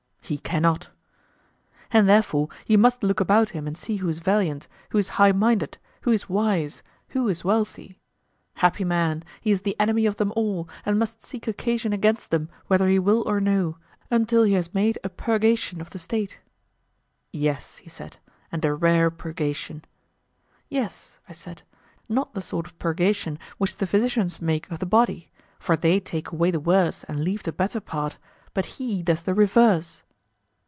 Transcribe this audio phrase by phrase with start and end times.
[0.23, 0.87] He cannot.
[1.91, 5.33] And therefore he must look about him and see who is valiant, who is high
[5.33, 7.99] minded, who is wise, who is wealthy;
[8.53, 12.49] happy man, he is the enemy of them all, and must seek occasion against them
[12.67, 13.77] whether he will or no,
[14.09, 16.39] until he has made a purgation of the State.
[17.33, 18.15] Yes, he said,
[18.53, 19.83] and a rare purgation.
[20.69, 21.63] Yes, I said,
[22.07, 25.29] not the sort of purgation which the physicians make of the body;
[25.59, 28.17] for they take away the worse and leave the better part,
[28.53, 30.03] but he does the reverse.